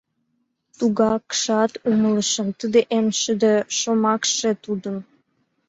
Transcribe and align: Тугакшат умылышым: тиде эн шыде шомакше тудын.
Тугакшат 0.77 1.71
умылышым: 1.89 2.47
тиде 2.59 2.81
эн 2.97 3.07
шыде 3.19 3.55
шомакше 3.77 4.49
тудын. 4.63 4.97